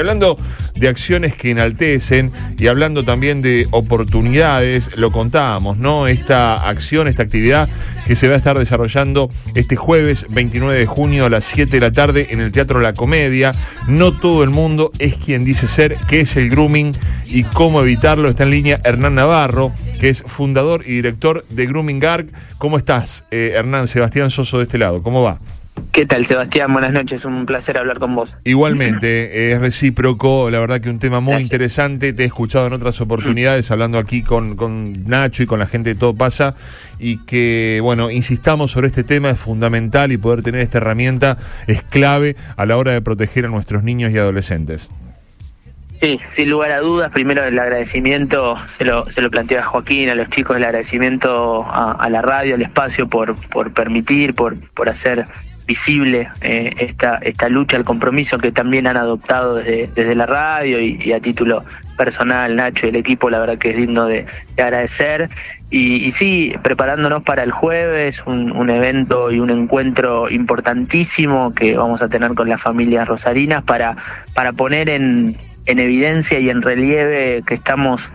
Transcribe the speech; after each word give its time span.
Hablando 0.00 0.38
de 0.74 0.88
acciones 0.88 1.36
que 1.36 1.50
enaltecen 1.50 2.32
y 2.58 2.68
hablando 2.68 3.04
también 3.04 3.42
de 3.42 3.66
oportunidades, 3.70 4.90
lo 4.96 5.12
contábamos, 5.12 5.76
¿no? 5.76 6.06
Esta 6.06 6.68
acción, 6.68 7.06
esta 7.06 7.22
actividad 7.22 7.68
que 8.06 8.16
se 8.16 8.26
va 8.26 8.34
a 8.34 8.38
estar 8.38 8.58
desarrollando 8.58 9.28
este 9.54 9.76
jueves 9.76 10.26
29 10.30 10.78
de 10.78 10.86
junio 10.86 11.26
a 11.26 11.30
las 11.30 11.44
7 11.44 11.70
de 11.70 11.80
la 11.80 11.92
tarde 11.92 12.28
en 12.30 12.40
el 12.40 12.50
Teatro 12.50 12.80
La 12.80 12.94
Comedia. 12.94 13.52
No 13.88 14.18
todo 14.18 14.42
el 14.42 14.50
mundo 14.50 14.90
es 14.98 15.16
quien 15.16 15.44
dice 15.44 15.68
ser, 15.68 15.96
qué 16.08 16.20
es 16.20 16.34
el 16.36 16.48
grooming 16.48 16.92
y 17.26 17.42
cómo 17.42 17.82
evitarlo. 17.82 18.30
Está 18.30 18.44
en 18.44 18.50
línea 18.50 18.80
Hernán 18.84 19.16
Navarro, 19.16 19.72
que 20.00 20.08
es 20.08 20.22
fundador 20.26 20.82
y 20.86 20.92
director 20.92 21.44
de 21.50 21.66
Grooming 21.66 22.02
Arc. 22.06 22.28
¿Cómo 22.56 22.78
estás, 22.78 23.26
eh, 23.30 23.52
Hernán? 23.54 23.86
Sebastián 23.86 24.30
Soso 24.30 24.56
de 24.56 24.64
este 24.64 24.78
lado, 24.78 25.02
¿cómo 25.02 25.22
va? 25.22 25.38
¿Qué 25.92 26.06
tal, 26.06 26.26
Sebastián? 26.26 26.72
Buenas 26.72 26.92
noches, 26.92 27.24
un 27.24 27.46
placer 27.46 27.78
hablar 27.78 27.98
con 27.98 28.14
vos. 28.14 28.36
Igualmente, 28.44 29.52
es 29.52 29.60
recíproco, 29.60 30.50
la 30.50 30.58
verdad 30.58 30.80
que 30.80 30.90
un 30.90 30.98
tema 30.98 31.20
muy 31.20 31.42
interesante, 31.42 32.12
te 32.12 32.22
he 32.22 32.26
escuchado 32.26 32.66
en 32.66 32.72
otras 32.72 33.00
oportunidades 33.00 33.70
hablando 33.70 33.98
aquí 33.98 34.22
con, 34.22 34.56
con 34.56 35.08
Nacho 35.08 35.42
y 35.42 35.46
con 35.46 35.58
la 35.58 35.66
gente 35.66 35.90
de 35.90 36.00
Todo 36.00 36.14
Pasa 36.14 36.54
y 36.98 37.24
que, 37.24 37.80
bueno, 37.82 38.10
insistamos 38.10 38.70
sobre 38.70 38.88
este 38.88 39.04
tema, 39.04 39.30
es 39.30 39.38
fundamental 39.38 40.12
y 40.12 40.18
poder 40.18 40.42
tener 40.42 40.60
esta 40.60 40.78
herramienta 40.78 41.38
es 41.66 41.82
clave 41.82 42.36
a 42.56 42.66
la 42.66 42.76
hora 42.76 42.92
de 42.92 43.02
proteger 43.02 43.46
a 43.46 43.48
nuestros 43.48 43.82
niños 43.82 44.12
y 44.12 44.18
adolescentes. 44.18 44.88
Sí, 46.00 46.18
sin 46.34 46.48
lugar 46.48 46.72
a 46.72 46.80
dudas, 46.80 47.12
primero 47.12 47.44
el 47.44 47.58
agradecimiento, 47.58 48.56
se 48.78 48.86
lo, 48.86 49.10
se 49.10 49.20
lo 49.20 49.30
plantea 49.30 49.60
a 49.60 49.64
Joaquín, 49.64 50.08
a 50.08 50.14
los 50.14 50.30
chicos, 50.30 50.56
el 50.56 50.64
agradecimiento 50.64 51.66
a, 51.70 52.08
la 52.08 52.22
radio, 52.22 52.54
al 52.54 52.62
espacio 52.62 53.06
por, 53.06 53.36
por 53.50 53.74
permitir, 53.74 54.34
por, 54.34 54.56
por 54.70 54.88
hacer 54.88 55.26
visible 55.66 56.28
eh, 56.40 56.74
esta, 56.78 57.16
esta 57.16 57.48
lucha, 57.48 57.76
el 57.76 57.84
compromiso 57.84 58.38
que 58.38 58.52
también 58.52 58.86
han 58.86 58.96
adoptado 58.96 59.56
desde, 59.56 59.88
desde 59.94 60.14
la 60.14 60.26
radio 60.26 60.80
y, 60.80 61.12
a 61.12 61.20
título 61.20 61.64
personal, 61.96 62.56
Nacho 62.56 62.86
y 62.86 62.90
el 62.90 62.96
equipo, 62.96 63.30
la 63.30 63.38
verdad 63.38 63.58
que 63.58 63.70
es 63.70 63.76
digno 63.76 64.06
de, 64.06 64.26
agradecer. 64.58 65.30
Y, 65.70 66.04
y, 66.04 66.12
sí, 66.12 66.54
preparándonos 66.62 67.22
para 67.22 67.44
el 67.44 67.52
jueves, 67.52 68.22
un, 68.26 68.50
un, 68.52 68.70
evento 68.70 69.30
y 69.30 69.38
un 69.38 69.50
encuentro 69.50 70.28
importantísimo 70.28 71.54
que 71.54 71.76
vamos 71.76 72.02
a 72.02 72.08
tener 72.08 72.34
con 72.34 72.48
las 72.48 72.60
familias 72.60 73.06
rosarinas 73.06 73.62
para, 73.62 73.96
para 74.34 74.52
poner 74.52 74.88
en, 74.88 75.36
en 75.66 75.78
evidencia 75.78 76.38
y 76.38 76.50
en 76.50 76.62
relieve 76.62 77.42
que 77.46 77.54
estamos 77.54 78.10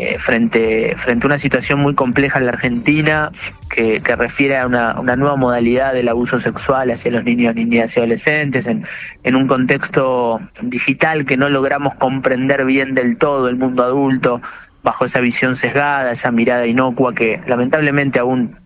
eh, 0.00 0.16
frente, 0.20 0.94
frente 0.96 1.26
a 1.26 1.28
una 1.28 1.38
situación 1.38 1.80
muy 1.80 1.96
compleja 1.96 2.38
en 2.38 2.46
la 2.46 2.52
Argentina 2.52 3.32
que, 3.68 4.00
refiere 4.16 4.56
a 4.56 4.64
una, 4.64 4.94
nueva 5.16 5.34
modalidad 5.34 5.92
del 5.92 6.08
abuso 6.08 6.38
sexual 6.38 6.92
hacia 6.92 7.10
los 7.10 7.24
niños, 7.24 7.56
niñas 7.56 7.96
y 7.96 7.98
adolescentes 7.98 8.68
en, 8.68 8.86
en 9.24 9.34
un 9.34 9.48
contexto 9.48 10.40
digital 10.62 11.26
que 11.26 11.36
no 11.36 11.48
logramos 11.48 11.94
comprender 11.96 12.64
bien 12.64 12.94
del 12.94 13.18
todo 13.18 13.48
el 13.48 13.56
mundo 13.56 13.82
adulto 13.82 14.40
bajo 14.84 15.04
esa 15.04 15.18
visión 15.18 15.56
sesgada, 15.56 16.12
esa 16.12 16.30
mirada 16.30 16.64
inocua 16.64 17.12
que 17.12 17.40
lamentablemente 17.48 18.20
aún 18.20 18.56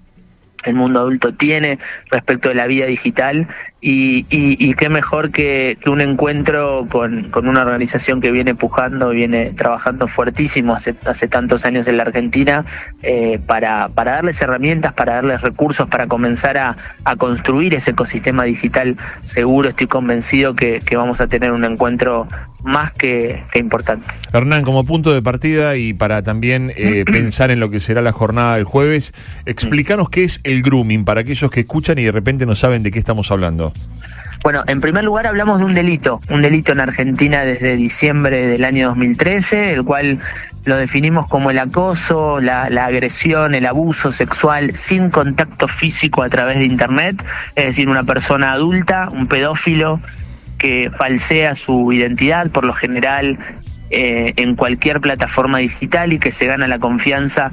el 0.64 0.74
mundo 0.74 1.00
adulto 1.00 1.32
tiene 1.32 1.78
respecto 2.10 2.50
de 2.50 2.56
la 2.56 2.66
vida 2.66 2.84
digital 2.84 3.48
y, 3.84 4.26
y, 4.30 4.74
qué 4.74 4.88
mejor 4.88 5.32
que, 5.32 5.76
un 5.86 6.00
encuentro 6.00 6.86
con, 6.88 7.30
con, 7.30 7.48
una 7.48 7.62
organización 7.62 8.20
que 8.20 8.30
viene 8.30 8.54
pujando, 8.54 9.10
viene 9.10 9.54
trabajando 9.54 10.06
fuertísimo 10.06 10.72
hace, 10.72 10.94
hace 11.04 11.26
tantos 11.26 11.64
años 11.64 11.88
en 11.88 11.96
la 11.96 12.04
Argentina 12.04 12.64
eh, 13.02 13.40
para, 13.44 13.88
para 13.88 14.12
darles 14.12 14.40
herramientas, 14.40 14.92
para 14.92 15.14
darles 15.14 15.40
recursos, 15.40 15.88
para 15.88 16.06
comenzar 16.06 16.58
a, 16.58 16.76
a 17.02 17.16
construir 17.16 17.74
ese 17.74 17.90
ecosistema 17.90 18.44
digital 18.44 18.96
seguro. 19.22 19.68
Estoy 19.68 19.88
convencido 19.88 20.54
que, 20.54 20.78
que 20.78 20.96
vamos 20.96 21.20
a 21.20 21.26
tener 21.26 21.50
un 21.50 21.64
encuentro 21.64 22.28
más 22.62 22.92
que, 22.92 23.42
importante. 23.54 24.06
Hernán, 24.32 24.62
como 24.62 24.84
punto 24.84 25.12
de 25.12 25.22
partida 25.22 25.76
y 25.76 25.92
para 25.92 26.22
también 26.22 26.72
eh, 26.76 27.04
pensar 27.10 27.50
en 27.50 27.60
lo 27.60 27.70
que 27.70 27.80
será 27.80 28.02
la 28.02 28.12
jornada 28.12 28.56
del 28.56 28.64
jueves, 28.64 29.12
explícanos 29.46 30.08
qué 30.08 30.24
es 30.24 30.40
el 30.44 30.62
grooming 30.62 31.04
para 31.04 31.22
aquellos 31.22 31.50
que 31.50 31.60
escuchan 31.60 31.98
y 31.98 32.04
de 32.04 32.12
repente 32.12 32.46
no 32.46 32.54
saben 32.54 32.82
de 32.82 32.90
qué 32.90 32.98
estamos 32.98 33.30
hablando. 33.30 33.71
Bueno, 34.42 34.64
en 34.66 34.80
primer 34.80 35.04
lugar 35.04 35.28
hablamos 35.28 35.60
de 35.60 35.64
un 35.66 35.74
delito, 35.74 36.20
un 36.28 36.42
delito 36.42 36.72
en 36.72 36.80
Argentina 36.80 37.44
desde 37.44 37.76
diciembre 37.76 38.48
del 38.48 38.64
año 38.64 38.88
2013, 38.88 39.72
el 39.72 39.84
cual 39.84 40.18
lo 40.64 40.76
definimos 40.76 41.28
como 41.28 41.52
el 41.52 41.60
acoso, 41.60 42.40
la, 42.40 42.64
agresión, 42.64 43.54
el 43.54 43.66
abuso 43.66 44.10
sexual 44.10 44.74
sin 44.74 45.10
contacto 45.10 45.68
físico 45.68 46.24
a 46.24 46.28
través 46.28 46.58
de 46.58 46.64
Internet, 46.64 47.24
es 47.54 47.66
decir, 47.66 47.88
una 47.88 48.02
persona 48.02 48.52
adulta, 48.52 49.08
un 49.12 49.28
pedófilo, 49.28 50.00
que 50.58 50.90
falsea 50.90 51.54
su 51.54 51.92
identidad, 51.92 52.50
por 52.50 52.64
lo 52.64 52.72
general 52.72 53.38
eh, 53.90 54.32
en 54.36 54.56
cualquier 54.56 55.00
plataforma 55.00 55.58
digital 55.58 56.12
y 56.12 56.18
que 56.18 56.32
se 56.32 56.46
gana 56.46 56.66
la 56.66 56.80
confianza 56.80 57.52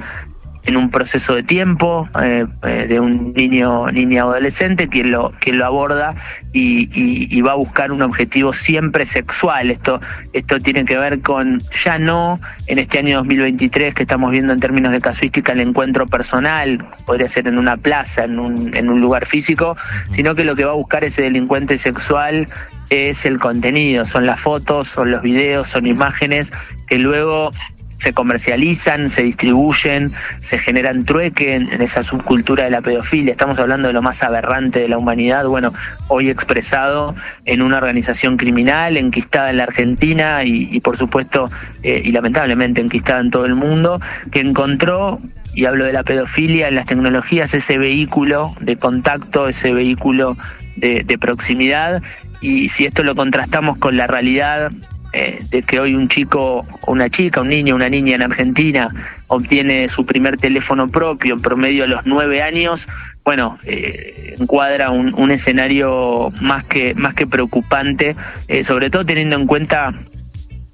en 0.70 0.78
un 0.78 0.90
proceso 0.92 1.36
de 1.36 1.44
tiempo 1.44 2.08
eh, 2.22 2.46
eh, 2.64 2.86
de 2.88 3.00
un 3.00 3.34
niño 3.34 3.92
niña 3.92 4.22
adolescente 4.22 4.88
quien 4.88 5.12
lo 5.12 5.32
quien 5.40 5.58
lo 5.58 5.66
aborda 5.66 6.16
y, 6.54 7.42
va 7.42 7.54
a 7.54 7.56
buscar 7.56 7.92
un 7.92 8.02
objetivo 8.02 8.54
siempre 8.54 9.06
sexual. 9.06 9.72
Esto 9.72 10.02
esto 10.34 10.60
tiene 10.60 10.86
que 10.86 10.98
ver 10.98 11.22
con 11.22 11.62
ya 11.84 11.98
no 11.98 12.40
en 12.68 12.80
este 12.80 13.00
año 13.00 13.18
2023 13.18 13.94
que 13.96 14.04
estamos 14.04 14.32
viendo 14.32 14.54
en 14.54 14.60
términos 14.60 14.92
de 14.92 15.00
casuística 15.00 15.54
el 15.54 15.62
encuentro 15.62 16.06
personal 16.06 16.86
podría 17.06 17.28
ser 17.28 17.48
en 17.48 17.58
una 17.58 17.78
plaza 17.78 18.26
en 18.26 18.40
un 18.40 18.76
en 18.76 18.90
un 18.90 19.02
lugar 19.02 19.26
físico 19.26 19.76
sino 20.10 20.36
que 20.36 20.44
lo 20.44 20.56
que 20.56 20.66
va 20.66 20.72
a 20.74 20.76
buscar 20.76 21.04
ese 21.04 21.24
delincuente 21.24 21.78
sexual 21.78 22.48
es 22.90 23.26
el 23.26 23.40
contenido, 23.40 24.06
son 24.06 24.26
las 24.26 24.40
fotos, 24.40 24.88
son 24.88 25.12
los 25.12 25.22
videos, 25.22 25.70
son 25.70 25.86
imágenes 25.86 26.52
que 26.88 26.98
luego 26.98 27.52
se 28.00 28.14
comercializan, 28.14 29.10
se 29.10 29.24
distribuyen, 29.24 30.14
se 30.40 30.58
generan 30.58 31.06
trueque 31.06 31.56
en, 31.56 31.82
esa 31.82 32.02
subcultura 32.02 32.64
de 32.64 32.72
la 32.72 32.82
pedofilia. 32.82 33.34
Estamos 33.34 33.60
hablando 33.60 33.90
de 33.90 33.94
lo 33.94 34.02
más 34.02 34.24
aberrante 34.24 34.80
de 34.80 34.88
la 34.88 34.98
humanidad, 34.98 35.46
bueno, 35.46 35.74
hoy 36.08 36.30
expresado 36.30 37.14
en 37.46 37.62
una 37.62 37.78
organización 37.78 38.38
criminal 38.38 38.98
enquistada 38.98 39.50
en 39.50 39.58
la 39.58 39.64
Argentina 39.64 40.44
y, 40.46 40.80
por 40.80 40.98
supuesto, 40.98 41.50
eh, 41.84 42.02
y 42.04 42.12
lamentablemente 42.12 42.82
enquistada 42.82 43.20
en 43.20 43.32
todo 43.32 43.46
el 43.46 43.56
mundo, 43.56 44.00
que 44.32 44.40
encontró 44.40 45.20
y 45.54 45.66
hablo 45.66 45.84
de 45.84 45.94
la 45.94 46.04
pedofilia 46.04 46.70
en 46.70 46.76
las 46.76 46.86
tecnologías, 46.86 47.54
ese 47.54 47.78
vehículo 47.78 48.56
de 48.62 48.78
contacto, 48.78 49.50
ese 49.50 49.74
vehículo 49.74 50.38
de 50.78 51.18
proximidad 51.20 52.02
y 52.42 52.70
si 52.70 52.86
esto 52.86 53.04
lo 53.04 53.16
contrastamos 53.16 53.78
con 53.78 53.98
la 53.98 54.08
realidad 54.08 54.72
eh, 55.12 55.40
de 55.50 55.64
que 55.64 55.80
hoy 55.80 55.96
un 55.96 56.08
chico, 56.08 56.66
una 56.86 57.10
chica, 57.10 57.42
un 57.42 57.50
niño, 57.50 57.76
una 57.76 57.90
niña 57.90 58.16
en 58.16 58.24
Argentina 58.24 58.94
obtiene 59.28 59.90
su 59.90 60.06
primer 60.06 60.38
teléfono 60.38 60.88
propio 60.88 61.34
en 61.34 61.42
promedio 61.42 61.86
a 61.86 61.88
los 61.88 62.06
nueve 62.06 62.42
años, 62.44 62.88
bueno, 63.24 63.58
eh, 63.64 64.36
encuadra 64.40 64.92
un, 64.92 65.32
escenario 65.32 66.32
más 66.42 66.64
que, 66.64 66.94
más 66.96 67.14
que 67.14 67.28
preocupante, 67.28 68.16
eh, 68.48 68.64
sobre 68.64 68.90
todo 68.90 69.06
teniendo 69.06 69.36
en 69.36 69.48
cuenta 69.48 69.94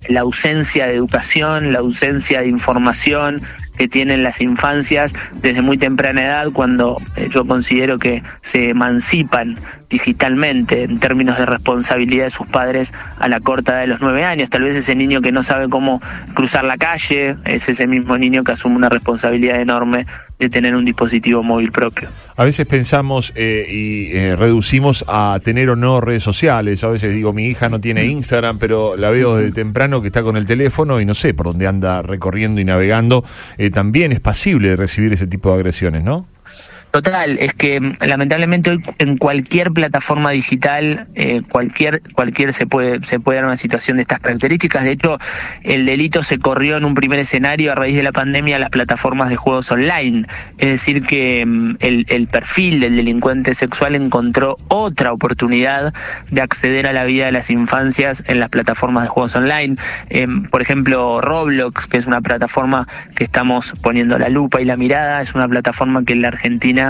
la 0.08 0.22
ausencia 0.22 0.88
de 0.88 0.96
educación, 0.96 1.74
la 1.74 1.80
ausencia 1.80 2.42
de 2.42 2.48
información, 2.48 3.42
que 3.78 3.88
tienen 3.88 4.24
las 4.24 4.42
infancias 4.42 5.14
desde 5.34 5.62
muy 5.62 5.78
temprana 5.78 6.24
edad, 6.24 6.52
cuando 6.52 7.02
eh, 7.16 7.30
yo 7.30 7.46
considero 7.46 7.98
que 7.98 8.24
se 8.42 8.70
emancipan 8.70 9.58
digitalmente 9.90 10.84
en 10.84 11.00
términos 11.00 11.38
de 11.38 11.46
responsabilidad 11.46 12.26
de 12.26 12.30
sus 12.32 12.48
padres 12.48 12.94
a 13.20 13.28
la 13.28 13.40
corta 13.40 13.78
de 13.78 13.88
los 13.88 14.02
nueve 14.02 14.24
años. 14.24 14.50
Tal 14.50 14.64
vez 14.64 14.76
ese 14.76 14.96
niño 14.96 15.22
que 15.22 15.32
no 15.32 15.44
sabe 15.44 15.70
cómo 15.70 16.02
cruzar 16.34 16.64
la 16.64 16.78
calle 16.78 17.38
es 17.46 17.70
ese 17.70 17.88
mismo 17.88 18.18
niño 18.18 18.44
que 18.44 18.54
asume 18.54 18.76
una 18.76 18.90
responsabilidad 18.90 19.60
enorme 19.60 20.06
de 20.40 20.50
tener 20.50 20.76
un 20.76 20.84
dispositivo 20.84 21.44
móvil 21.44 21.72
propio. 21.72 22.10
A 22.36 22.44
veces 22.44 22.66
pensamos 22.66 23.32
eh, 23.36 23.66
y 23.70 24.16
eh, 24.16 24.36
reducimos 24.36 25.06
a 25.08 25.40
tener 25.44 25.70
o 25.70 25.76
no 25.76 26.02
redes 26.02 26.24
sociales. 26.24 26.84
A 26.84 26.90
veces 26.90 27.14
digo, 27.14 27.32
mi 27.32 27.48
hija 27.48 27.70
no 27.70 27.80
tiene 27.80 28.06
Instagram, 28.06 28.58
pero 28.60 28.98
la 28.98 29.10
veo 29.10 29.38
desde 29.38 29.54
temprano 29.54 30.02
que 30.02 30.08
está 30.08 30.24
con 30.24 30.36
el 30.36 30.46
teléfono 30.46 31.00
y 31.00 31.06
no 31.06 31.14
sé 31.14 31.34
por 31.34 31.48
dónde 31.48 31.68
anda 31.68 32.02
recorriendo 32.02 32.60
y 32.60 32.66
navegando. 32.66 33.24
Eh, 33.58 33.70
también 33.70 34.12
es 34.12 34.20
pasible 34.20 34.76
recibir 34.76 35.14
ese 35.14 35.28
tipo 35.28 35.50
de 35.50 35.56
agresiones, 35.56 36.04
¿no? 36.04 36.28
Total, 36.96 37.38
es 37.40 37.54
que 37.54 37.82
mm, 37.82 37.96
lamentablemente 38.08 38.70
hoy 38.70 38.82
en 39.00 39.18
cualquier 39.18 39.72
plataforma 39.72 40.32
digital, 40.32 41.08
eh, 41.14 41.42
cualquier 41.50 42.02
cualquier 42.14 42.54
se 42.54 42.68
puede 42.68 43.04
se 43.04 43.20
puede 43.20 43.40
dar 43.40 43.48
una 43.48 43.58
situación 43.58 43.98
de 43.98 44.04
estas 44.04 44.22
características. 44.22 44.86
De 44.86 44.92
hecho, 44.92 45.18
el 45.64 45.86
delito 45.86 46.24
se 46.24 46.40
corrió 46.40 46.78
en 46.78 46.86
un 46.86 46.94
primer 46.94 47.20
escenario 47.20 47.74
a 47.74 47.76
raíz 47.76 47.98
de 47.98 48.04
la 48.04 48.14
pandemia 48.14 48.56
a 48.56 48.60
las 48.60 48.70
plataformas 48.70 49.28
de 49.28 49.36
juegos 49.36 49.70
online. 49.72 50.26
Es 50.58 50.70
decir, 50.70 51.04
que 51.04 51.46
mm, 51.46 51.76
el, 51.82 52.28
perfil 52.32 52.80
del 52.80 52.96
delincuente 52.96 53.56
sexual 53.56 53.96
encontró 53.96 54.58
otra 54.70 55.12
oportunidad 55.12 55.94
de 56.32 56.42
acceder 56.42 56.88
a 56.88 56.94
la 56.94 57.04
vida 57.04 57.26
de 57.26 57.34
las 57.34 57.50
infancias 57.50 58.24
en 58.28 58.40
las 58.40 58.48
plataformas 58.48 59.04
de 59.04 59.10
juegos 59.10 59.36
online. 59.36 59.76
Em, 60.10 60.44
por 60.44 60.62
ejemplo, 60.62 61.20
Roblox, 61.20 61.88
que 61.88 61.98
es 61.98 62.06
una 62.06 62.22
plataforma 62.22 62.88
que 63.18 63.26
estamos 63.26 63.74
poniendo 63.82 64.18
la 64.18 64.30
lupa 64.30 64.62
y 64.62 64.64
la 64.64 64.78
mirada, 64.78 65.20
es 65.20 65.36
una 65.36 65.50
plataforma 65.50 66.06
que 66.06 66.14
en 66.14 66.22
la 66.22 66.30
Argentina 66.30 66.85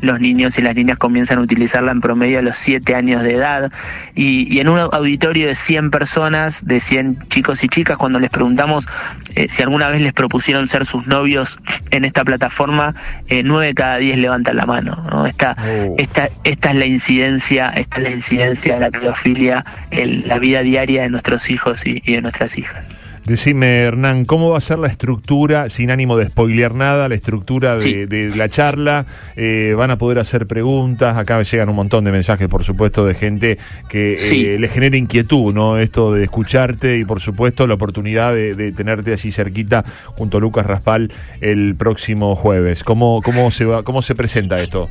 Los 0.00 0.20
niños 0.20 0.58
y 0.58 0.62
las 0.62 0.74
niñas 0.74 0.98
comienzan 0.98 1.38
a 1.38 1.40
utilizarla 1.42 1.92
en 1.92 2.00
promedio 2.00 2.38
a 2.38 2.42
los 2.42 2.56
7 2.58 2.94
años 2.94 3.22
de 3.22 3.34
edad 3.34 3.72
y, 4.14 4.58
en 4.58 4.68
un 4.68 4.78
auditorio 4.78 5.46
de 5.48 5.54
100 5.54 5.90
personas, 5.90 6.64
de 6.64 6.80
100 6.80 7.28
chicos 7.28 7.62
y 7.64 7.68
chicas, 7.68 7.96
cuando 7.98 8.18
les 8.18 8.30
preguntamos 8.30 8.86
eh, 9.34 9.46
si 9.48 9.62
alguna 9.62 9.88
vez 9.88 10.00
les 10.00 10.12
propusieron 10.12 10.68
ser 10.68 10.86
sus 10.86 11.06
novios 11.06 11.58
en 11.90 12.04
esta 12.04 12.24
plataforma, 12.24 12.94
eh, 13.28 13.42
9 13.44 13.74
cada 13.74 13.96
10 13.98 14.18
levantan 14.18 14.56
la 14.56 14.66
mano. 14.66 15.06
¿no? 15.10 15.26
Esta, 15.26 15.56
oh. 15.58 15.94
esta, 15.98 16.28
esta 16.44 16.70
es 16.70 16.76
la 16.76 16.86
incidencia, 16.86 17.68
esta 17.68 17.98
es 17.98 18.02
la 18.02 18.10
incidencia 18.10 18.74
de 18.74 18.80
la 18.80 18.90
pedofilia 18.90 19.64
en 19.90 20.26
la 20.26 20.38
vida 20.38 20.62
diaria 20.62 21.02
de 21.02 21.10
nuestros 21.10 21.48
hijos 21.50 21.82
y 21.84 22.00
de 22.00 22.22
nuestras 22.22 22.58
hijas. 22.58 22.90
Decime, 23.26 23.80
Hernán, 23.80 24.24
¿cómo 24.24 24.50
va 24.50 24.58
a 24.58 24.60
ser 24.60 24.78
la 24.78 24.86
estructura, 24.86 25.68
sin 25.68 25.90
ánimo 25.90 26.16
de 26.16 26.26
spoilear 26.26 26.76
nada, 26.76 27.08
la 27.08 27.16
estructura 27.16 27.76
de, 27.76 28.32
la 28.36 28.48
charla? 28.48 29.04
Eh, 29.34 29.74
¿Van 29.76 29.90
a 29.90 29.98
poder 29.98 30.20
hacer 30.20 30.46
preguntas? 30.46 31.16
Acá 31.16 31.42
llegan 31.42 31.68
un 31.68 31.74
montón 31.74 32.04
de 32.04 32.12
mensajes, 32.12 32.46
por 32.46 32.62
supuesto, 32.62 33.04
de 33.04 33.14
gente 33.14 33.58
que 33.88 34.14
eh, 34.14 34.60
le 34.60 34.68
genera 34.68 34.96
inquietud, 34.96 35.52
¿no? 35.52 35.76
Esto 35.76 36.12
de 36.12 36.22
escucharte 36.22 36.98
y, 36.98 37.04
por 37.04 37.20
supuesto, 37.20 37.66
la 37.66 37.74
oportunidad 37.74 38.32
de, 38.32 38.70
tenerte 38.70 39.14
así 39.14 39.32
cerquita 39.32 39.84
junto 40.14 40.38
a 40.38 40.40
Lucas 40.40 40.64
Raspal 40.64 41.10
el 41.40 41.74
próximo 41.74 42.36
jueves. 42.36 42.84
¿Cómo, 42.84 43.22
cómo, 43.22 43.50
se, 43.50 43.64
va, 43.64 43.82
cómo 43.82 44.02
se 44.02 44.14
presenta 44.14 44.60
esto? 44.60 44.88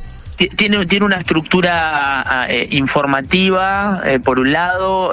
tiene, 0.58 0.84
tiene 0.84 1.06
una 1.06 1.16
estructura 1.16 2.20
ah, 2.20 2.46
eh, 2.50 2.68
informativa, 2.72 4.02
por 4.22 4.40
un 4.40 4.52
lado, 4.52 5.12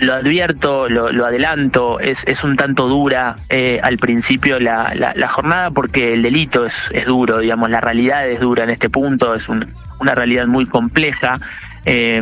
lo 0.00 0.14
advierto, 0.14 0.88
lo, 0.88 1.26
adelanto, 1.26 1.98
es, 1.98 2.22
es, 2.26 2.44
un 2.44 2.56
tanto 2.56 2.88
dura 2.88 3.36
eh, 3.48 3.80
al 3.82 3.98
principio 3.98 4.60
la, 4.60 4.92
la, 4.94 5.28
jornada 5.28 5.70
porque 5.70 6.14
el 6.14 6.22
delito 6.22 6.66
es, 6.66 6.74
es, 6.92 7.06
duro, 7.06 7.38
digamos, 7.38 7.70
la 7.70 7.80
realidad 7.80 8.28
es 8.28 8.40
dura 8.40 8.64
en 8.64 8.70
este 8.70 8.88
punto, 8.88 9.34
es 9.34 9.48
una 9.48 10.14
realidad 10.14 10.46
muy 10.46 10.66
compleja. 10.66 11.38
Eh, 11.84 12.20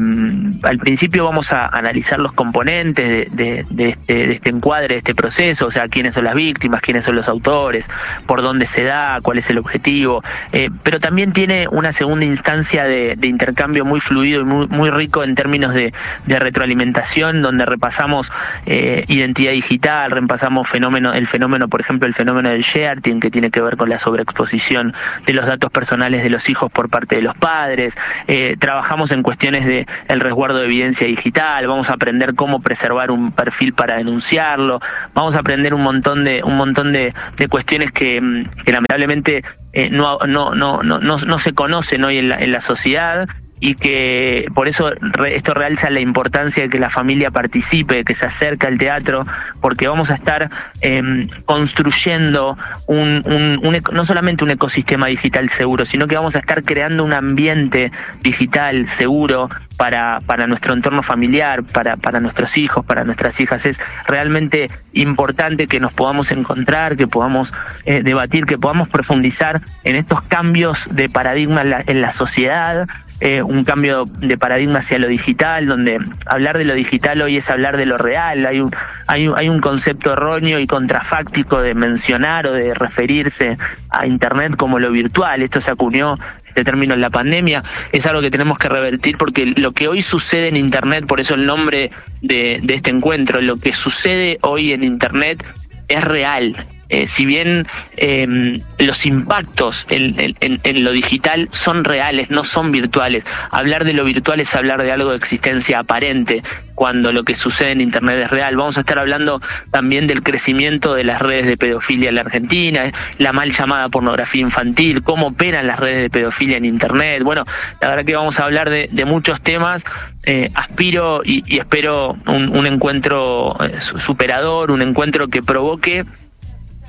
al 0.63 0.79
principio 0.79 1.25
vamos 1.25 1.53
a 1.53 1.67
analizar 1.67 2.19
los 2.19 2.33
componentes 2.33 3.35
de, 3.35 3.61
este, 3.61 4.15
de, 4.15 4.33
este, 4.33 4.51
encuadre, 4.51 4.89
de 4.89 4.97
este 4.97 5.15
proceso, 5.15 5.67
o 5.67 5.71
sea, 5.71 5.89
quiénes 5.89 6.15
son 6.15 6.25
las 6.25 6.35
víctimas, 6.35 6.81
quiénes 6.81 7.05
son 7.05 7.17
los 7.17 7.29
autores, 7.29 7.87
por 8.27 8.43
dónde 8.43 8.67
se 8.67 8.85
da, 8.85 9.21
cuál 9.23 9.39
es 9.39 9.51
el 9.51 9.59
objetivo, 9.59 10.23
eh, 10.53 10.69
pero 10.83 11.01
también 11.01 11.33
tiene 11.33 11.67
una 11.69 11.93
segunda 11.93 12.25
instancia 12.25 12.85
de, 12.85 13.19
intercambio 13.23 13.85
muy 13.85 14.01
fluido 14.01 14.41
y 14.41 14.45
muy, 14.45 14.91
rico 14.91 15.23
en 15.23 15.35
términos 15.35 15.73
de, 15.73 15.93
retroalimentación, 16.27 17.43
donde 17.43 17.65
repasamos 17.65 18.31
eh, 18.67 19.05
identidad 19.09 19.53
digital, 19.53 20.11
repasamos 20.11 20.69
el 20.73 21.27
fenómeno, 21.27 21.69
por 21.69 21.81
ejemplo, 21.81 22.09
el 22.09 22.15
fenómeno 22.15 22.49
del 22.49 22.63
sharing, 22.63 23.21
que 23.21 23.31
tiene 23.31 23.51
que 23.51 23.61
ver 23.61 23.77
con 23.77 23.89
la 23.89 23.99
sobreexposición 23.99 24.95
de 25.27 25.33
los 25.33 25.47
datos 25.47 25.71
personales 25.71 26.23
de 26.23 26.31
los 26.31 26.49
hijos 26.49 26.73
por 26.73 26.89
parte 26.89 27.17
de 27.17 27.23
los 27.23 27.37
padres, 27.37 27.97
eh, 28.27 28.57
trabajamos 28.59 29.13
en 29.13 29.23
cuestiones 29.23 29.50
de 29.51 29.87
el 30.09 30.21
resguardo 30.21 30.59
de 30.59 30.67
evidencia 30.67 31.07
digital, 31.07 31.67
vamos 31.67 31.91
a 31.91 31.95
aprender 31.95 32.35
cómo 32.35 32.61
preservar 32.61 33.11
un 33.11 33.33
perfil 33.33 33.75
para 33.75 33.97
denunciarlo, 33.97 34.81
vamos 35.15 35.35
a 35.37 35.41
aprender 35.41 35.75
un 35.75 35.83
montón 35.83 36.25
de 36.25 36.43
un 36.43 36.57
montón 36.57 36.93
de, 36.93 37.13
cuestiones 37.49 37.91
que, 37.93 38.21
mm, 38.21 38.45
lamentablemente 38.67 39.43
eh, 39.73 39.91
no, 39.91 40.19
no, 40.27 40.55
no, 40.55 40.83
no, 40.83 40.99
no, 41.01 41.39
se 41.39 41.53
conocen 41.53 42.05
hoy 42.05 42.19
en 42.19 42.29
la, 42.29 42.37
en 42.37 42.53
la 42.53 42.61
sociedad 42.61 43.29
y 43.61 43.75
que 43.75 44.47
por 44.55 44.69
eso 44.69 44.91
esto 45.29 45.53
realza 45.53 45.91
la 45.91 46.01
importancia 46.01 46.65
de 46.65 46.71
que 46.71 46.79
la 46.79 46.89
familia 46.89 47.31
participe, 47.31 48.05
que 48.05 48.15
se 48.15 48.25
acerque 48.27 48.67
al 48.67 48.79
teatro, 48.79 49.27
porque 49.61 49.87
vamos 49.87 50.11
a 50.11 50.15
estar 50.15 50.51
em, 50.81 51.29
construyendo 51.45 52.57
un, 52.87 53.23
un, 53.27 53.83
no 53.93 54.05
solamente 54.07 54.45
un 54.45 54.51
ecosistema 54.51 55.09
digital 55.09 55.51
seguro, 55.51 55.85
sino 55.85 56.07
que 56.07 56.17
vamos 56.17 56.37
a 56.37 56.39
estar 56.39 56.65
creando 56.65 57.05
un 57.05 57.13
ambiente 57.13 57.93
digital 58.23 58.87
seguro 58.87 59.51
para, 59.77 60.21
para 60.21 60.47
nuestro 60.47 60.73
entorno 60.73 61.03
familiar, 61.03 61.63
para, 61.63 61.97
para 61.97 62.21
nuestros 62.21 62.57
hijos, 62.57 62.85
para 62.85 63.05
nuestras 63.05 63.39
hijas. 63.41 63.67
Es 63.67 63.79
realmente 64.07 64.71
importante 64.95 65.67
que 65.67 65.81
nos 65.81 65.93
podamos 65.93 66.31
encontrar, 66.33 66.97
que 66.97 67.07
podamos 67.07 67.53
eh, 67.85 68.03
debatir, 68.03 68.47
que 68.47 68.57
podamos 68.57 68.89
profundizar 68.89 69.61
en 69.85 69.97
estos 69.97 70.23
cambios 70.23 70.89
de 70.91 71.11
paradigma 71.11 71.63
en 71.63 72.01
la 72.01 72.13
sociedad, 72.13 72.89
eh, 73.21 73.43
un 73.43 73.65
cambio 73.65 74.05
de 74.07 74.39
paradigma 74.39 74.79
hacia 74.79 74.99
lo 74.99 75.07
digital, 75.07 75.67
donde 75.67 75.99
hablar 76.27 76.57
de 76.57 76.65
lo 76.65 76.75
digital 76.75 77.21
hoy 77.21 77.37
es 77.37 77.51
hablar 77.51 77.77
de 77.77 77.87
lo 77.87 77.99
real. 77.99 78.47
Hay 78.47 78.61
un, 78.61 78.71
hay 79.07 79.29
un, 79.29 79.39
hay 79.39 79.49
un 79.49 79.61
concepto 79.61 80.13
erróneo 80.13 80.59
y 80.59 80.67
contrafáctico 80.67 81.61
de 81.61 81.75
mencionar 81.75 82.47
o 82.47 82.53
de 82.53 82.73
referirse 82.73 83.59
a 83.91 84.07
Internet 84.07 84.57
como 84.57 84.79
lo 84.79 84.91
virtual. 84.91 85.43
Esto 85.43 85.61
se 85.61 85.71
acuñó 85.71 86.17
este 86.47 86.65
término 86.65 86.95
en 86.95 87.01
la 87.01 87.11
pandemia, 87.11 87.63
es 87.93 88.07
algo 88.07 88.21
que 88.21 88.31
tenemos 88.31 88.59
que 88.59 88.69
revertir 88.69 89.17
porque 89.17 89.47
lo 89.47 89.71
que 89.71 89.87
hoy 89.87 90.03
sucede 90.03 90.49
en 90.49 90.57
Internet, 90.57 91.07
por 91.07 91.21
eso 91.21 91.35
el 91.35 91.47
nombre 91.47 91.93
de, 92.23 92.59
de 92.61 92.75
este 92.75 92.91
encuentro, 92.91 93.41
lo 93.41 93.57
que 93.57 93.73
sucede 93.73 94.39
hoy 94.41 94.73
en 94.73 94.83
Internet 94.83 95.45
es 95.87 96.03
real, 96.03 96.57
eh, 96.91 97.07
si 97.07 97.25
bien 97.25 97.67
em, 97.97 98.61
los 98.79 99.07
impactos 99.07 99.87
en, 99.91 100.85
lo 100.85 100.91
digital 100.91 101.49
son 101.53 101.85
reales, 101.85 102.31
no 102.31 102.43
son 102.45 102.73
virtuales. 102.73 103.25
Hablar 103.51 103.85
de 103.85 103.93
lo 103.93 104.05
virtual 104.05 104.41
es 104.41 104.55
hablar 104.57 104.83
de 104.83 104.91
algo 104.91 105.11
de 105.11 105.17
existencia 105.17 105.79
aparente, 105.79 106.43
cuando 106.75 107.13
lo 107.13 107.25
que 107.25 107.35
sucede 107.35 107.71
en 107.71 107.81
Internet 107.81 108.25
es 108.25 108.31
real. 108.31 108.57
Vamos 108.57 108.77
a 108.77 108.81
estar 108.81 108.99
hablando 108.99 109.41
también 109.71 110.07
del 110.07 110.23
crecimiento 110.23 110.95
de 110.95 111.05
las 111.05 111.23
redes 111.23 111.47
de 111.47 111.57
pedofilia 111.57 112.09
en 112.09 112.17
la 112.17 112.23
Argentina, 112.23 112.91
la 113.19 113.33
mal 113.33 113.53
llamada 113.53 113.89
pornografía 113.89 114.41
infantil, 114.41 115.03
cómo 115.03 115.29
operan 115.29 115.67
las 115.67 115.79
redes 115.79 116.03
de 116.03 116.11
pedofilia 116.11 116.57
en 116.57 116.65
Internet. 116.65 117.23
Bueno, 117.23 117.45
la 117.81 117.89
verdad 117.89 118.05
que 118.05 118.17
vamos 118.17 118.41
a 118.41 118.45
hablar 118.45 118.71
de, 118.71 118.89
muchos 119.05 119.41
temas. 119.41 119.85
Eh, 120.25 120.51
aspiro 120.55 121.23
y, 121.25 121.59
espero 121.59 122.17
un, 122.27 122.67
encuentro 122.67 123.57
eh, 123.63 123.81
superador, 123.81 124.71
un 124.71 124.83
encuentro 124.83 125.29
que 125.29 125.43
provoque 125.43 126.05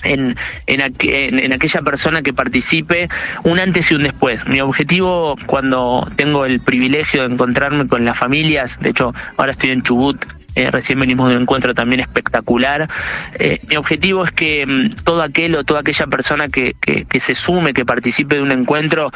en, 0.03 0.35
en, 0.67 1.53
aquella 1.53 1.81
persona 1.81 2.21
que 2.21 2.33
participe 2.33 3.09
un 3.43 3.59
antes 3.59 3.91
y 3.91 3.95
un 3.95 4.03
después. 4.03 4.45
Mi 4.47 4.61
objetivo 4.61 5.35
cuando 5.45 6.09
tengo 6.15 6.45
el 6.45 6.59
privilegio 6.59 7.21
de 7.27 7.33
encontrarme 7.33 7.87
con 7.87 8.05
las 8.05 8.17
familias, 8.17 8.77
de 8.79 8.89
hecho 8.89 9.11
ahora 9.37 9.51
estoy 9.51 9.71
en 9.71 9.81
Chubut 9.83 10.25
eh, 10.53 10.69
recién 10.69 10.99
venimos 10.99 11.29
de 11.29 11.37
un 11.37 11.43
encuentro 11.43 11.73
también 11.73 12.01
espectacular. 12.01 12.89
Eh, 13.39 13.59
mi 13.69 13.77
objetivo 13.77 14.25
es 14.25 14.31
que 14.31 14.65
mm, 14.65 15.03
todo 15.03 15.21
aquel 15.21 15.55
o 15.55 15.63
toda 15.63 15.79
aquella 15.79 16.07
persona 16.07 16.49
que, 16.49 16.75
que, 16.81 17.19
se 17.19 17.35
sume, 17.35 17.73
que 17.73 17.85
participe 17.85 18.35
de 18.35 18.41
un 18.41 18.51
encuentro, 18.51 19.11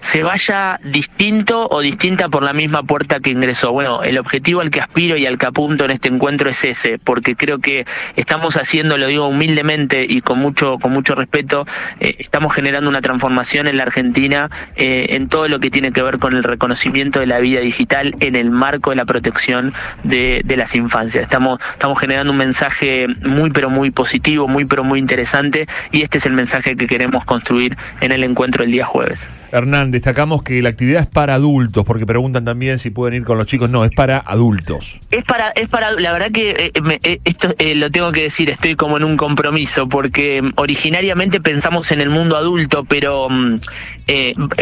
se 0.00 0.22
vaya 0.22 0.80
distinto 0.82 1.68
o 1.70 1.80
distinta 1.80 2.28
por 2.28 2.42
la 2.42 2.52
misma 2.52 2.82
puerta 2.82 3.20
que 3.20 3.30
ingresó. 3.30 3.72
Bueno, 3.72 4.02
el 4.02 4.18
objetivo 4.18 4.60
al 4.60 4.70
que 4.70 4.80
aspiro 4.80 5.16
y 5.16 5.26
al 5.26 5.38
que 5.38 5.46
apunto 5.46 5.84
en 5.84 5.92
este 5.92 6.08
encuentro 6.08 6.50
es 6.50 6.64
ese, 6.64 6.98
porque 6.98 7.36
creo 7.36 7.58
que 7.58 7.86
estamos 8.16 8.56
haciendo, 8.56 8.96
lo 8.96 9.06
digo 9.06 9.28
humildemente 9.28 10.04
y 10.08 10.20
con 10.20 10.38
mucho, 10.38 10.78
con 10.78 10.92
mucho 10.92 11.14
respeto, 11.14 11.66
eh, 12.00 12.16
estamos 12.18 12.52
generando 12.52 12.90
una 12.90 13.00
transformación 13.00 13.68
en 13.68 13.76
la 13.76 13.84
Argentina 13.84 14.50
en 14.76 15.28
todo 15.28 15.48
lo 15.48 15.60
que 15.60 15.70
tiene 15.70 15.92
que 15.92 16.02
ver 16.02 16.18
con 16.18 16.34
el 16.34 16.42
reconocimiento 16.42 17.20
de 17.20 17.26
la 17.26 17.38
vida 17.38 17.60
digital 17.60 18.14
en 18.20 18.36
el 18.36 18.50
marco 18.50 18.90
de 18.90 18.96
la 18.96 19.04
protección 19.04 19.74
de, 20.02 20.42
de 20.44 20.56
las 20.56 20.71
infancia. 20.78 21.20
Estamos, 21.20 21.60
estamos 21.72 21.98
generando 21.98 22.32
un 22.32 22.38
mensaje 22.38 23.06
muy 23.22 23.50
pero 23.50 23.70
muy 23.70 23.90
positivo, 23.90 24.48
muy 24.48 24.64
pero 24.64 24.84
muy 24.84 24.98
interesante 24.98 25.66
y 25.90 26.02
este 26.02 26.18
es 26.18 26.26
el 26.26 26.32
mensaje 26.32 26.76
que 26.76 26.86
queremos 26.86 27.24
construir 27.24 27.76
en 28.00 28.12
el 28.12 28.24
encuentro 28.24 28.64
el 28.64 28.72
día 28.72 28.86
jueves. 28.86 29.26
Hernán, 29.52 29.90
destacamos 29.90 30.42
que 30.42 30.62
la 30.62 30.70
actividad 30.70 31.02
es 31.02 31.08
para 31.08 31.34
adultos, 31.34 31.84
porque 31.84 32.06
preguntan 32.06 32.44
también 32.44 32.78
si 32.78 32.88
pueden 32.88 33.20
ir 33.20 33.24
con 33.24 33.36
los 33.36 33.46
chicos. 33.46 33.68
No, 33.68 33.84
es 33.84 33.90
para 33.90 34.16
adultos. 34.16 35.00
Es 35.10 35.24
para, 35.24 35.50
es 35.50 35.68
para, 35.68 35.92
la 35.92 36.12
verdad 36.12 36.30
que 36.32 36.50
eh, 36.50 36.98
eh, 37.02 37.20
esto 37.24 37.54
eh, 37.58 37.74
lo 37.74 37.90
tengo 37.90 38.12
que 38.12 38.22
decir, 38.22 38.48
estoy 38.48 38.76
como 38.76 38.96
en 38.96 39.04
un 39.04 39.18
compromiso, 39.18 39.88
porque 39.88 40.40
mm, 40.40 40.52
originariamente 40.56 41.40
pensamos 41.40 41.92
en 41.92 42.00
el 42.00 42.08
mundo 42.08 42.38
adulto, 42.38 42.84
pero 42.84 43.28
mm, 43.28 43.56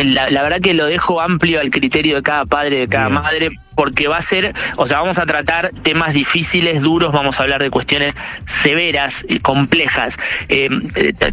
la, 0.05 0.43
verdad 0.43 0.61
que 0.61 0.75
lo 0.75 0.87
dejo 0.87 1.21
amplio 1.21 1.61
al 1.61 1.71
criterio 1.71 2.17
de 2.17 2.23
cada 2.23 2.45
padre, 2.47 2.81
de 2.81 2.88
cada 2.88 3.11
madre, 3.11 3.50
porque 3.80 4.08
va 4.08 4.18
a 4.18 4.20
ser, 4.20 4.52
o 4.76 4.87
sea, 4.87 4.99
vamos 4.99 5.18
a 5.18 5.25
tratar 5.25 5.70
temas 5.82 6.12
difíciles, 6.12 6.82
duros, 6.82 7.12
vamos 7.12 7.40
a 7.40 7.44
hablar 7.44 7.62
de 7.62 7.70
cuestiones 7.70 8.14
severas, 8.46 9.25
y 9.26 9.38
complejas. 9.38 10.18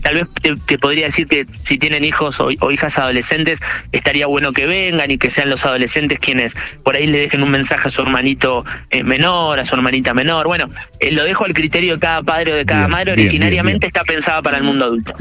tal 0.02 0.16
vez 0.16 0.28
te, 0.66 0.78
podría 0.78 1.08
decir 1.08 1.28
que 1.28 1.46
si 1.66 1.78
tienen 1.78 2.06
hijos 2.06 2.40
o 2.40 2.72
hijas 2.72 2.98
adolescentes, 2.98 3.60
estaría 3.92 4.28
bueno 4.28 4.54
que 4.54 4.66
vengan 4.66 5.12
y 5.12 5.18
que 5.18 5.30
sean 5.30 5.50
los 5.50 5.66
adolescentes 5.66 6.20
quienes 6.20 6.56
por 6.84 6.96
ahí 6.96 7.08
le 7.08 7.20
dejen 7.20 7.44
un 7.44 7.52
mensaje 7.52 7.90
a 7.90 7.92
su 7.92 8.02
hermanito 8.02 8.64
eh, 8.92 9.04
menor, 9.04 9.60
a 9.60 9.66
su 9.66 9.76
hermanita 9.76 10.14
menor. 10.14 10.48
Bueno, 10.48 10.70
eh, 11.02 11.12
lo 11.12 11.26
dejo 11.26 11.44
al 11.44 11.54
criterio 11.54 11.96
de 11.96 12.00
cada 12.00 12.24
padre 12.24 12.54
o 12.54 12.56
de 12.56 12.66
cada 12.66 12.88
madre, 12.88 13.12
originariamente 13.12 13.88
está 13.88 14.06
pensada 14.06 14.42
para 14.42 14.56
el 14.56 14.64
mundo 14.64 14.86
adulto. 14.86 15.14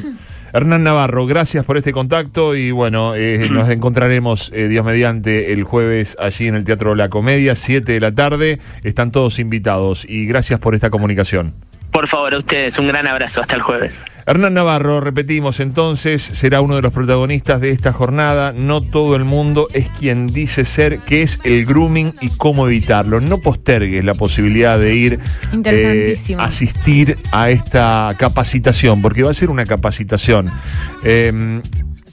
Hernán 0.53 0.85
Navarro, 0.85 1.26
gracias 1.26 1.65
por 1.65 1.76
este 1.76 1.93
contacto 1.93 2.57
y 2.57 2.71
bueno, 2.71 3.15
eh, 3.15 3.49
nos 3.53 3.69
encontraremos 3.69 4.53
Dios 4.53 4.85
mediante 4.85 5.53
el 5.53 5.65
jueves 5.65 6.17
allí 6.19 6.49
en 6.49 6.55
el 6.55 6.65
Teatro 6.65 6.95
La 6.95 7.09
Comedia, 7.09 7.55
7 7.55 7.93
de 7.93 8.00
la 8.00 8.12
tarde. 8.12 8.59
Están 8.83 9.11
todos 9.11 9.38
invitados 9.38 10.07
y 10.09 10.26
gracias 10.26 10.61
por 10.61 10.75
esta 10.75 10.91
comunicación. 10.91 11.55
Por 11.97 12.09
favor, 12.09 12.35
a 12.35 12.37
ustedes, 12.37 12.79
un 12.79 12.88
gran 12.88 13.07
abrazo. 13.07 13.41
Hasta 13.41 13.57
el 13.57 13.62
jueves. 13.62 14.03
Hernán 14.26 14.53
Navarro, 14.53 15.00
repetimos 15.00 15.61
entonces, 15.61 16.21
será 16.21 16.61
uno 16.61 16.76
de 16.76 16.83
los 16.83 16.93
protagonistas 16.93 17.59
de 17.59 17.71
esta 17.71 17.95
jornada. 17.95 18.53
No 18.53 18.83
todo 18.83 19.17
el 19.17 19.25
mundo 19.25 19.69
es 19.73 19.88
quien 19.99 20.26
dice 20.26 20.67
ser, 20.67 20.99
qué 21.07 21.23
es 21.23 21.41
el 21.43 21.65
grooming 21.65 22.12
y 22.21 22.29
cómo 22.37 22.67
evitarlo. 22.67 23.23
No 23.23 23.38
postergues 23.38 24.05
la 24.05 24.12
posibilidad 24.12 24.79
de 24.79 24.95
ir 24.95 25.21
eh, 25.65 26.19
asistir 26.37 27.17
a 27.33 27.49
esta 27.49 28.15
capacitación, 28.19 29.00
porque 29.00 29.23
va 29.23 29.31
a 29.31 29.35
ser 29.35 29.49
una 29.49 29.65
capacitación. 29.65 30.50
Em, 31.03 31.62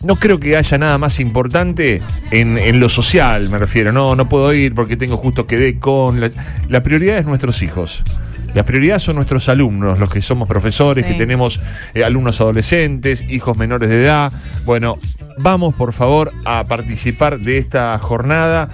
no 0.05 0.15
creo 0.15 0.39
que 0.39 0.57
haya 0.57 0.77
nada 0.77 0.97
más 0.97 1.19
importante 1.19 2.01
en, 2.31 2.79
lo 2.79 2.89
social, 2.89 3.49
me 3.49 3.57
refiero. 3.57 3.91
No, 3.91 4.15
no 4.15 4.27
puedo 4.27 4.53
ir 4.53 4.73
porque 4.73 4.97
tengo 4.97 5.17
justo 5.17 5.45
que 5.45 5.57
ver 5.57 5.79
con. 5.79 6.21
La, 6.69 6.83
prioridad 6.83 7.17
es 7.17 7.25
nuestros 7.25 7.61
hijos. 7.63 8.03
La 8.53 8.63
prioridad 8.63 8.99
son 8.99 9.15
nuestros 9.15 9.49
alumnos, 9.49 9.99
los 9.99 10.09
que 10.11 10.21
somos 10.21 10.47
profesores, 10.47 11.05
que 11.05 11.13
tenemos 11.13 11.59
eh, 11.93 12.03
alumnos 12.03 12.39
adolescentes, 12.39 13.23
hijos 13.27 13.57
menores 13.57 13.89
de 13.89 14.03
edad. 14.03 14.31
Bueno, 14.65 14.99
vamos 15.37 15.73
por 15.73 15.93
favor 15.93 16.31
a 16.45 16.63
participar 16.65 17.39
de 17.39 17.57
esta 17.57 17.97
jornada. 17.99 18.69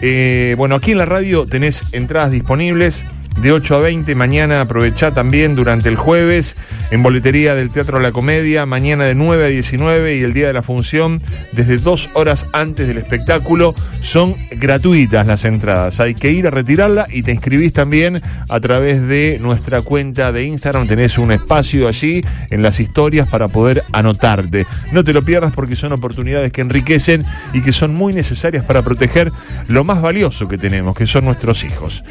Eh, 0.00 0.54
bueno, 0.56 0.76
aquí 0.76 0.92
en 0.92 0.98
la 0.98 1.06
radio 1.06 1.46
tenés 1.46 1.82
entradas 1.92 2.30
disponibles 2.30 3.04
de 3.40 3.52
8 3.52 3.76
a 3.76 3.80
20. 3.80 4.14
Mañana 4.14 4.60
aprovechá 4.60 5.12
también 5.12 5.54
durante 5.54 5.88
el 5.88 5.96
jueves 5.96 6.56
en 6.90 7.02
boletería 7.02 7.54
del 7.54 7.70
Teatro 7.70 8.00
La 8.00 8.12
Comedia. 8.12 8.66
Mañana 8.66 9.04
de 9.04 9.14
9 9.14 9.44
a 9.44 9.48
19 9.48 10.16
y 10.16 10.22
el 10.22 10.32
día 10.32 10.46
de 10.46 10.52
la 10.52 10.62
función 10.62 11.20
desde 11.52 11.78
dos 11.78 12.10
horas 12.14 12.46
antes 12.52 12.86
del 12.86 12.98
espectáculo. 12.98 13.74
Son 14.00 14.36
gratuitas 14.50 15.26
las 15.26 15.44
entradas. 15.44 16.00
Hay 16.00 16.14
que 16.14 16.30
ir 16.30 16.46
a 16.46 16.50
retirarla 16.50 17.06
y 17.10 17.22
te 17.22 17.32
inscribís 17.32 17.72
también 17.72 18.22
a 18.48 18.60
través 18.60 19.06
de 19.06 19.38
nuestra 19.40 19.82
cuenta 19.82 20.32
de 20.32 20.44
Instagram. 20.44 20.86
Tenés 20.86 21.18
un 21.18 21.32
espacio 21.32 21.88
allí 21.88 22.24
en 22.50 22.62
las 22.62 22.80
historias 22.80 23.28
para 23.28 23.48
poder 23.48 23.84
anotarte. 23.92 24.66
No 24.92 25.04
te 25.04 25.12
lo 25.12 25.24
pierdas 25.24 25.52
porque 25.52 25.76
son 25.76 25.92
oportunidades 25.92 26.52
que 26.52 26.60
enriquecen 26.60 27.24
y 27.52 27.62
que 27.62 27.72
son 27.72 27.94
muy 27.94 28.12
necesarias 28.12 28.64
para 28.64 28.82
proteger 28.82 29.32
lo 29.68 29.84
más 29.84 30.00
valioso 30.00 30.48
que 30.48 30.58
tenemos, 30.58 30.96
que 30.96 31.06
son 31.06 31.24
nuestros 31.24 31.64
hijos. 31.64 32.04